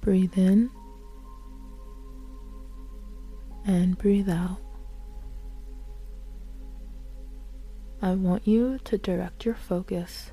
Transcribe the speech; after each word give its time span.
Breathe 0.00 0.38
in 0.38 0.70
and 3.66 3.98
breathe 3.98 4.30
out. 4.30 4.58
I 8.00 8.14
want 8.14 8.48
you 8.48 8.78
to 8.84 8.96
direct 8.96 9.44
your 9.44 9.54
focus 9.54 10.32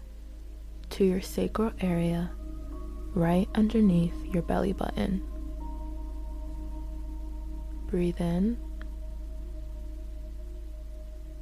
to 0.92 1.04
your 1.04 1.22
sacral 1.22 1.74
area 1.82 2.32
right 3.14 3.50
underneath 3.56 4.14
your 4.26 4.44
belly 4.44 4.72
button. 4.72 5.22
Breathe 7.88 8.22
in 8.22 8.58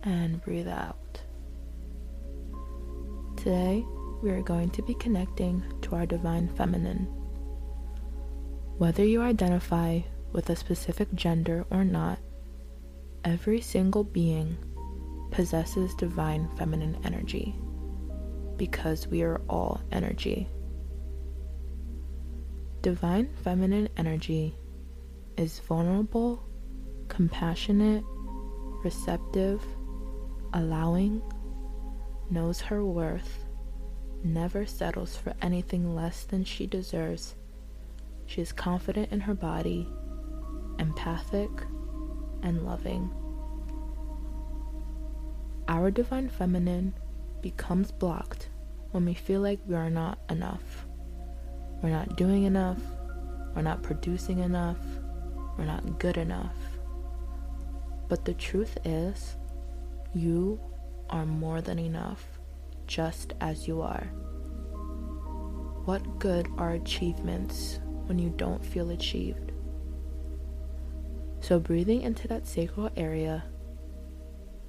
and 0.01 0.41
breathe 0.41 0.67
out. 0.67 1.21
Today, 3.37 3.85
we 4.23 4.31
are 4.31 4.41
going 4.41 4.71
to 4.71 4.81
be 4.81 4.95
connecting 4.95 5.63
to 5.83 5.95
our 5.95 6.07
divine 6.07 6.47
feminine. 6.55 7.07
Whether 8.77 9.05
you 9.05 9.21
identify 9.21 10.01
with 10.33 10.49
a 10.49 10.55
specific 10.57 11.13
gender 11.13 11.65
or 11.69 11.85
not, 11.85 12.19
every 13.23 13.61
single 13.61 14.03
being 14.03 14.57
possesses 15.31 15.95
divine 15.95 16.49
feminine 16.57 16.97
energy 17.05 17.55
because 18.57 19.07
we 19.07 19.21
are 19.21 19.39
all 19.47 19.81
energy. 19.93 20.49
Divine 22.81 23.29
feminine 23.43 23.87
energy 23.95 24.57
is 25.37 25.59
vulnerable, 25.59 26.43
compassionate, 27.07 28.03
receptive, 28.83 29.63
allowing, 30.53 31.21
knows 32.29 32.59
her 32.59 32.83
worth, 32.83 33.45
never 34.21 34.65
settles 34.65 35.15
for 35.15 35.33
anything 35.41 35.95
less 35.95 36.25
than 36.25 36.43
she 36.43 36.67
deserves. 36.67 37.35
She 38.25 38.41
is 38.41 38.51
confident 38.51 39.11
in 39.11 39.21
her 39.21 39.35
body, 39.35 39.87
empathic, 40.79 41.49
and 42.41 42.65
loving. 42.65 43.11
Our 45.67 45.91
divine 45.91 46.29
feminine 46.29 46.93
becomes 47.41 47.91
blocked 47.91 48.49
when 48.91 49.05
we 49.05 49.13
feel 49.13 49.41
like 49.41 49.59
we 49.67 49.75
are 49.75 49.89
not 49.89 50.19
enough. 50.29 50.85
We're 51.81 51.89
not 51.89 52.15
doing 52.15 52.43
enough, 52.43 52.79
we're 53.55 53.61
not 53.61 53.83
producing 53.83 54.39
enough, 54.39 54.79
we're 55.57 55.65
not 55.65 55.99
good 55.99 56.17
enough. 56.17 56.55
But 58.07 58.25
the 58.25 58.33
truth 58.33 58.77
is, 58.85 59.35
you 60.13 60.59
are 61.09 61.25
more 61.25 61.61
than 61.61 61.79
enough, 61.79 62.23
just 62.87 63.33
as 63.41 63.67
you 63.67 63.81
are. 63.81 64.05
What 65.85 66.19
good 66.19 66.47
are 66.57 66.71
achievements 66.71 67.79
when 68.07 68.19
you 68.19 68.29
don't 68.37 68.63
feel 68.63 68.89
achieved? 68.91 69.51
So, 71.41 71.59
breathing 71.59 72.01
into 72.01 72.27
that 72.27 72.47
sacral 72.47 72.89
area, 72.97 73.43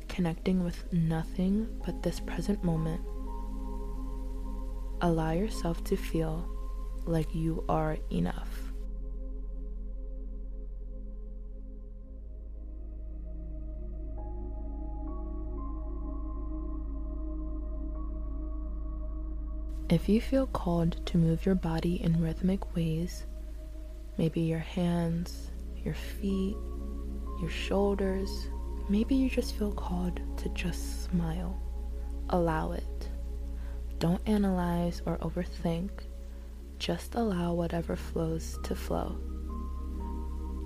connecting 0.09 0.63
with 0.63 0.93
nothing 0.93 1.69
but 1.85 2.03
this 2.03 2.21
present 2.21 2.63
moment, 2.63 3.01
allow 5.01 5.33
yourself 5.33 5.83
to 5.85 5.97
feel 5.97 6.49
like 7.07 7.35
you 7.35 7.65
are 7.69 7.99
enough. 8.11 8.66
If 19.89 20.09
you 20.09 20.21
feel 20.21 20.49
called 20.49 21.07
to 21.07 21.17
move 21.17 21.47
your 21.47 21.55
body 21.55 22.03
in 22.03 22.21
rhythmic 22.21 22.75
ways, 22.75 23.25
maybe 24.19 24.41
your 24.41 24.59
hands, 24.59 25.53
your 25.85 25.95
feet, 25.95 26.57
your 27.41 27.51
shoulders, 27.51 28.49
maybe 28.89 29.15
you 29.15 29.31
just 29.31 29.55
feel 29.55 29.71
called 29.71 30.21
to 30.39 30.49
just 30.49 31.05
smile. 31.05 31.57
Allow 32.31 32.73
it. 32.73 33.11
Don't 34.01 34.29
analyze 34.29 35.03
or 35.07 35.19
overthink. 35.19 35.91
Just 36.81 37.15
allow 37.15 37.53
whatever 37.53 37.95
flows 37.95 38.59
to 38.65 38.75
flow. 38.75 39.17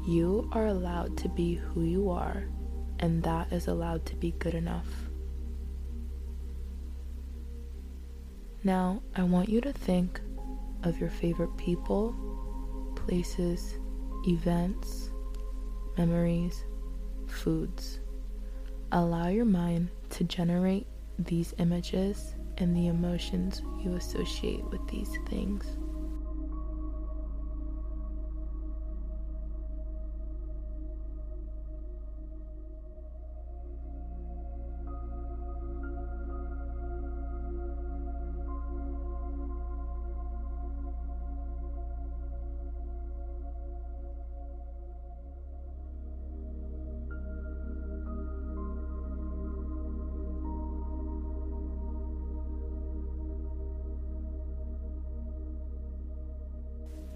You 0.09 0.49
are 0.53 0.69
allowed 0.69 1.19
to 1.19 1.29
be 1.29 1.57
who 1.57 1.83
you 1.83 2.09
are, 2.09 2.49
and 3.01 3.23
that 3.25 3.53
is 3.53 3.69
allowed 3.69 4.07
to 4.07 4.17
be 4.17 4.31
good 4.39 4.55
enough. 4.55 5.10
Now, 8.63 9.03
I 9.17 9.23
want 9.23 9.49
you 9.49 9.61
to 9.63 9.73
think 9.73 10.21
of 10.83 10.99
your 10.99 11.09
favorite 11.09 11.57
people, 11.57 12.15
places, 12.95 13.79
events, 14.27 15.11
memories, 15.97 16.65
foods. 17.27 18.01
Allow 18.93 19.29
your 19.29 19.47
mind 19.47 19.89
to 20.11 20.25
generate 20.25 20.87
these 21.19 21.55
images 21.59 22.35
and 22.59 22.77
the 22.77 22.89
emotions 22.89 23.63
you 23.83 23.95
associate 23.95 24.65
with 24.65 24.87
these 24.89 25.17
things. 25.27 25.65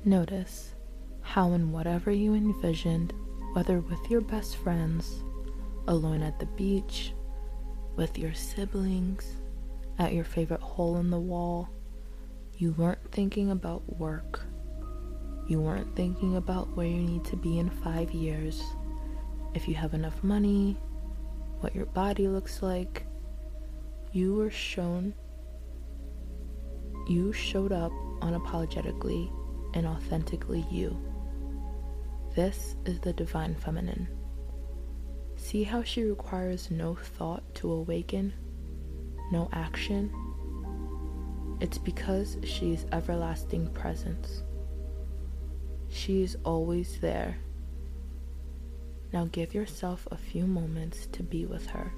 Notice 0.07 0.75
how, 1.23 1.53
in 1.53 1.73
whatever 1.73 2.11
you 2.11 2.35
envisioned, 2.35 3.15
whether 3.55 3.81
with 3.81 4.11
your 4.11 4.21
best 4.21 4.57
friends, 4.59 5.25
alone 5.89 6.23
at 6.23 6.39
the 6.39 6.45
beach, 6.45 7.15
with 7.97 8.19
your 8.19 8.35
siblings, 8.35 9.41
at 9.99 10.13
your 10.13 10.25
favorite 10.25 10.61
hole 10.61 10.99
in 10.99 11.09
the 11.09 11.19
wall, 11.19 11.71
you 12.59 12.73
weren't 12.73 13.13
thinking 13.13 13.51
about 13.51 13.99
work. 13.99 14.43
You 15.49 15.63
weren't 15.63 15.97
thinking 15.97 16.37
about 16.37 16.77
where 16.77 16.87
you 16.87 17.01
need 17.01 17.25
to 17.25 17.37
be 17.37 17.59
in 17.59 17.71
five 17.71 18.11
years, 18.11 18.63
if 19.55 19.67
you 19.67 19.75
have 19.75 19.95
enough 19.95 20.23
money, 20.23 20.77
what 21.61 21.75
your 21.75 21.87
body 21.87 22.29
looks 22.29 22.61
like. 22.61 23.07
You 24.13 24.35
were 24.35 24.51
shown, 24.51 25.15
you 27.09 27.33
showed 27.33 27.73
up 27.73 27.91
unapologetically 28.21 29.31
and 29.75 29.87
authentically 29.87 30.65
you. 30.71 30.97
This 32.35 32.75
is 32.85 32.99
the 33.01 33.13
divine 33.13 33.55
feminine. 33.55 34.09
See 35.37 35.63
how 35.63 35.83
she 35.83 36.03
requires 36.05 36.71
no 36.71 36.95
thought 36.95 37.43
to 37.57 37.71
awaken, 37.71 38.33
no 39.31 39.49
action? 39.53 40.13
It's 41.61 41.79
because 41.79 42.39
she 42.45 42.73
is 42.73 42.87
everlasting 42.93 43.69
presence. 43.69 44.43
She 45.91 46.23
is 46.23 46.37
always 46.45 46.99
there. 47.01 47.37
Now 49.13 49.29
give 49.31 49.55
yourself 49.55 50.09
a 50.11 50.17
few 50.17 50.47
moments 50.47 51.07
to 51.13 51.23
be 51.23 51.47
with 51.47 51.67
her. 51.69 51.93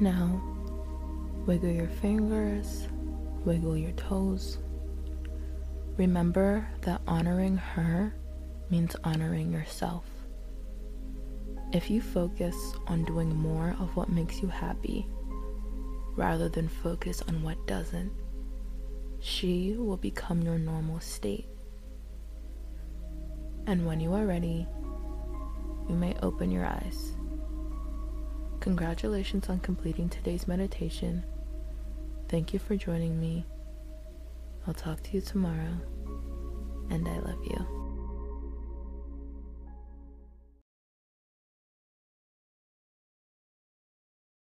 Now, 0.00 0.42
wiggle 1.46 1.70
your 1.70 1.88
fingers, 1.88 2.88
wiggle 3.44 3.76
your 3.76 3.92
toes. 3.92 4.58
Remember 5.96 6.66
that 6.80 7.02
honoring 7.06 7.56
her 7.56 8.14
means 8.70 8.96
honoring 9.04 9.52
yourself. 9.52 10.04
If 11.72 11.90
you 11.90 12.00
focus 12.00 12.56
on 12.86 13.04
doing 13.04 13.36
more 13.36 13.76
of 13.78 13.94
what 13.94 14.08
makes 14.08 14.42
you 14.42 14.48
happy, 14.48 15.06
rather 16.16 16.48
than 16.48 16.68
focus 16.68 17.22
on 17.28 17.42
what 17.42 17.66
doesn't. 17.66 18.12
She 19.20 19.74
will 19.76 19.96
become 19.96 20.42
your 20.42 20.58
normal 20.58 21.00
state. 21.00 21.46
And 23.66 23.86
when 23.86 24.00
you 24.00 24.12
are 24.14 24.26
ready, 24.26 24.66
you 25.88 25.94
may 25.94 26.14
open 26.22 26.50
your 26.50 26.66
eyes. 26.66 27.12
Congratulations 28.60 29.48
on 29.48 29.58
completing 29.60 30.08
today's 30.10 30.46
meditation. 30.46 31.24
Thank 32.28 32.52
you 32.52 32.58
for 32.58 32.76
joining 32.76 33.18
me. 33.18 33.46
I'll 34.66 34.74
talk 34.74 35.02
to 35.04 35.10
you 35.12 35.22
tomorrow, 35.22 35.78
and 36.90 37.08
I 37.08 37.18
love 37.20 37.42
you. 37.44 37.79